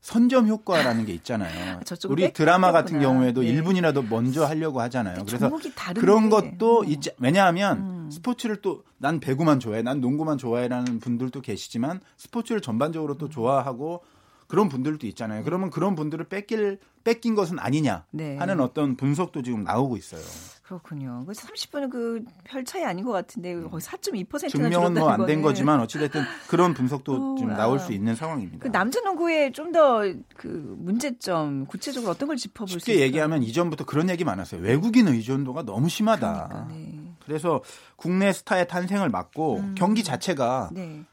[0.00, 1.80] 선점 효과라는 게 있잖아요.
[1.84, 2.32] 저쪽은 우리.
[2.34, 3.54] 드라마 같은 경우에도 네.
[3.54, 5.24] 1분이라도 먼저 하려고 하잖아요.
[5.24, 5.50] 그래서.
[5.94, 6.88] 그런 것도 음.
[6.90, 7.10] 있지.
[7.18, 8.10] 왜냐하면 음.
[8.10, 13.18] 스포츠를 또 난 배구만 좋아해, 난 농구만 좋아해라는 분들도 계시지만 스포츠를 전반적으로 음.
[13.18, 14.02] 또 좋아하고
[14.46, 15.44] 그런 분들도 있잖아요.
[15.44, 18.36] 그러면 그런 분들을 뺏길 뺏긴 것은 아니냐 네.
[18.38, 20.22] 하는 어떤 분석도 지금 나오고 있어요.
[20.62, 21.22] 그렇군요.
[21.26, 25.78] 그 30분은 그 별 차이 아닌 것 같은데 거의 4.2%가 증명은 뭐 안 된 거지만
[25.80, 27.56] 어찌됐든 그런 분석도 어, 지금 와.
[27.58, 28.62] 나올 수 있는 상황입니다.
[28.62, 30.00] 그 남자 농구의 좀 더
[30.36, 33.00] 그 문제점 구체적으로 어떤 걸 짚어볼 수 쉽게?
[33.00, 34.60] 얘기하면 이전부터 그런 얘기 많았어요.
[34.62, 36.48] 외국인 의존도가 너무 심하다.
[36.48, 37.14] 그러니까, 네.
[37.24, 37.62] 그래서
[37.96, 39.74] 국내 스타의 탄생을 막고 음.
[39.76, 41.04] 경기 자체가 네.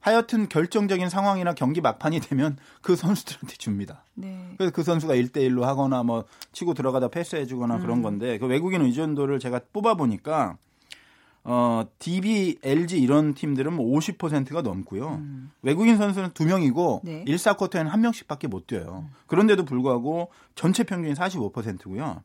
[0.00, 4.04] 하여튼 결정적인 상황이나 경기 막판이 되면 그 선수들한테 줍니다.
[4.14, 4.54] 네.
[4.56, 7.80] 그래서 그 선수가 1대1로 하거나 뭐 치고 들어가다 패스해 주거나 음.
[7.80, 10.56] 그런 건데 그 외국인 의존도를 제가 뽑아 보니까
[11.42, 15.08] 어, DB, LG 이런 팀들은 뭐 50%가 넘고요.
[15.08, 15.50] 음.
[15.62, 17.24] 외국인 선수는 두 명이고 네.
[17.26, 19.06] 1사쿼터에는 한 명씩밖에 못 뛰어요.
[19.26, 22.22] 그런데도 불구하고 전체 평균이 45%고요.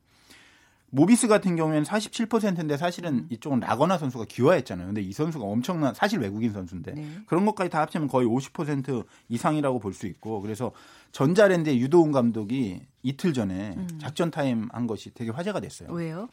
[0.91, 3.28] 모비스 같은 경우에는 47%인데 사실은 음.
[3.30, 4.88] 이쪽은 라거나 선수가 귀화했잖아요.
[4.88, 7.08] 근데 이 선수가 엄청난 사실 외국인 선수인데 네.
[7.26, 10.71] 그런 것까지 다 합치면 거의 50% 이상이라고 볼 수 있고 그래서
[11.12, 13.88] 전자랜드의 유도훈 감독이 이틀 전에 음.
[14.00, 15.89] 작전 타임 한 것이 되게 화제가 됐어요.
[15.91, 16.30] 왜요?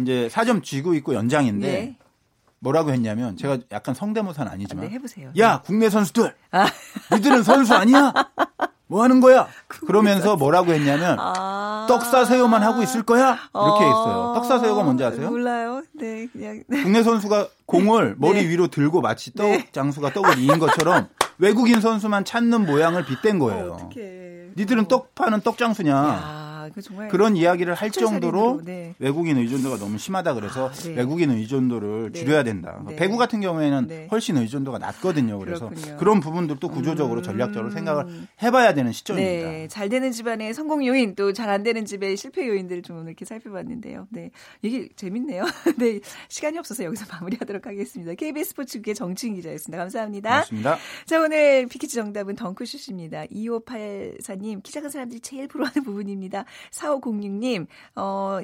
[0.00, 1.96] 이제 4점 쥐고 있고 연장인데 예.
[2.58, 5.32] 뭐라고 했냐면 제가 약간 성대모사는 아, 아니지만 네, 해보세요.
[5.38, 6.66] 야 국내 선수들 아.
[7.12, 8.12] 니들은 선수 아니야?
[8.92, 9.48] 뭐 하는 거야?
[9.68, 11.86] 그러면서 뭐라고 했냐면 아.
[11.88, 13.30] 떡 싸세요만 하고 있을 거야?
[13.30, 13.88] 이렇게 어.
[13.88, 14.32] 했어요.
[14.34, 15.30] 떡 싸세요가 뭔지 아세요?
[15.30, 15.82] 몰라요.
[15.92, 16.62] 네, 그냥.
[16.68, 18.48] 국내 선수가 공을 머리 네.
[18.50, 19.66] 위로 들고 마치 떡 네.
[19.72, 23.72] 장수가 떡을 이인 것처럼 외국인 선수만 찾는 모양을 빗댄 거예요.
[23.78, 24.50] 어떻게?
[24.58, 26.51] 니들은 떡 파는 떡 장수냐?
[26.76, 28.94] 야, 그 그런 이야기를 할 정도로 네.
[28.98, 30.94] 외국인 의존도가 너무 심하다 그래서 아, 네.
[30.96, 32.18] 외국인 의존도를 네.
[32.20, 32.82] 줄여야 된다.
[32.88, 32.96] 네.
[32.96, 34.08] 배구 같은 경우에는 네.
[34.10, 35.38] 훨씬 의존도가 낮거든요.
[35.38, 35.96] 그래서 그렇군요.
[35.98, 37.22] 그런 부분들도 구조적으로 음.
[37.22, 39.48] 전략적으로 생각을 해봐야 되는 시점입니다.
[39.48, 43.08] 네, 잘 되는 집안의 성공 요인 또 잘 안 되는 집의 실패 요인들을 좀 오늘
[43.08, 44.06] 이렇게 살펴봤는데요.
[44.10, 44.30] 네,
[44.62, 45.44] 이게 재밌네요.
[45.78, 48.14] 네, 시간이 없어서 여기서 마무리하도록 하겠습니다.
[48.14, 49.78] KBS 스포츠국의 정충희 기자였습니다.
[49.78, 50.30] 감사합니다.
[50.30, 50.78] 고맙습니다.
[51.06, 53.26] 자, 오늘 빅퀴즈 정답은 덩크슛입니다.
[53.26, 56.44] 2584님, 키 작은 사람들이 제일 부러워하는 부분입니다.
[56.70, 58.38] 4506님, 어,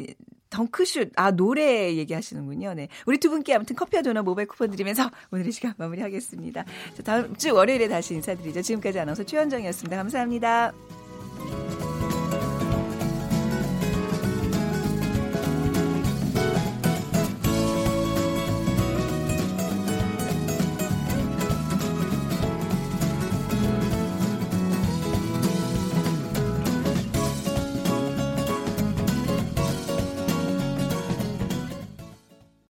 [0.51, 2.75] 덩크슛, 아, 노래 얘기하시는군요.
[2.75, 2.89] 네.
[3.07, 6.65] 우리 두 분께 아무튼 커피와 도넛 모바일 쿠폰 드리면서 오늘의 시간 마무리하겠습니다.
[6.65, 8.63] 자, 다음 주 월요일에 다시 인사드리죠.
[8.63, 9.97] 지금까지 아나운서 최현정이었습니다.
[9.97, 10.73] 감사합니다.